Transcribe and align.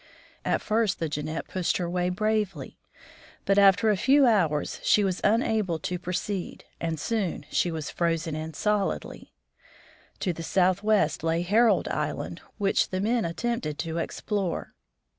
At 0.43 0.63
first 0.63 0.97
the 0.97 1.07
Jeannette 1.07 1.47
pushed 1.47 1.77
her 1.77 1.87
way 1.87 2.09
bravely, 2.09 2.79
but 3.45 3.59
after 3.59 3.91
a 3.91 3.95
few 3.95 4.25
hours 4.25 4.79
she 4.81 5.03
was 5.03 5.21
unable 5.23 5.77
to 5.77 5.99
proceed, 5.99 6.63
and 6.79 6.99
soon 6.99 7.45
she 7.51 7.69
was 7.69 7.91
frozen 7.91 8.35
in 8.35 8.55
solidly. 8.55 9.31
VOYAGE 10.17 10.17
OF 10.17 10.17
THE 10.17 10.17
JEANNETTE 10.17 10.19
75 10.19 10.19
To 10.19 10.33
the 10.33 10.43
southwest 10.81 11.23
lay 11.23 11.41
Herald 11.43 11.87
island, 11.89 12.41
which 12.57 12.89
the 12.89 12.99
men 12.99 13.25
attempted 13.25 13.77
to 13.77 13.99
explore. 13.99 14.73